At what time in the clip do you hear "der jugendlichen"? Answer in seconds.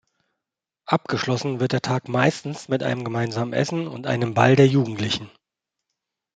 4.55-5.29